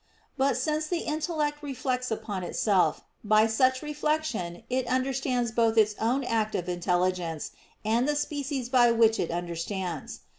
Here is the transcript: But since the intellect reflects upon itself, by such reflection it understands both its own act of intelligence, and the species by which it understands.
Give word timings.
But 0.35 0.57
since 0.57 0.87
the 0.87 1.01
intellect 1.01 1.61
reflects 1.61 2.09
upon 2.09 2.41
itself, 2.41 3.03
by 3.23 3.45
such 3.45 3.83
reflection 3.83 4.63
it 4.67 4.87
understands 4.87 5.51
both 5.51 5.77
its 5.77 5.93
own 5.99 6.23
act 6.23 6.55
of 6.55 6.67
intelligence, 6.67 7.51
and 7.85 8.07
the 8.07 8.15
species 8.15 8.67
by 8.67 8.89
which 8.91 9.19
it 9.19 9.29
understands. 9.29 10.21